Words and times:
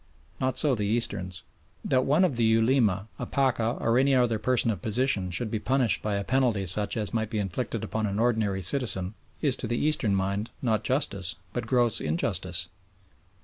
Not 0.39 0.57
so 0.57 0.73
the 0.73 0.87
Easterns. 0.87 1.43
That 1.85 2.05
one 2.05 2.25
of 2.25 2.35
the 2.35 2.43
Ulema, 2.43 3.07
a 3.19 3.27
Pacha 3.27 3.77
or 3.79 3.99
any 3.99 4.15
other 4.15 4.39
person 4.39 4.71
of 4.71 4.81
position 4.81 5.29
should 5.29 5.51
be 5.51 5.59
punished 5.59 6.01
by 6.01 6.15
a 6.15 6.23
penalty 6.23 6.65
such 6.65 6.97
as 6.97 7.13
might 7.13 7.29
be 7.29 7.37
inflicted 7.37 7.83
upon 7.83 8.07
any 8.07 8.17
ordinary 8.17 8.63
citizen 8.63 9.13
is 9.43 9.55
to 9.57 9.67
the 9.67 9.77
Eastern 9.77 10.15
mind 10.15 10.49
not 10.59 10.83
justice 10.83 11.35
but 11.53 11.67
gross 11.67 12.01
injustice. 12.01 12.67